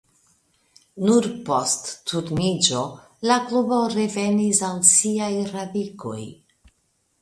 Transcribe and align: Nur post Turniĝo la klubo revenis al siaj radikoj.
Nur 1.09 1.27
post 1.49 1.91
Turniĝo 2.13 2.81
la 3.31 3.39
klubo 3.47 3.83
revenis 3.95 4.67
al 4.73 4.85
siaj 4.97 5.33
radikoj. 5.57 6.21